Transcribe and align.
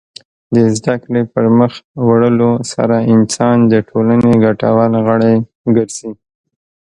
د 0.55 0.57
زدهکړې 0.77 1.21
پرمخ 1.33 1.73
وړلو 2.07 2.51
سره 2.73 2.97
انسان 3.13 3.57
د 3.71 3.73
ټولنې 3.89 4.31
ګټور 4.43 4.89
غړی 5.07 5.35
ګرځي. 5.75 6.11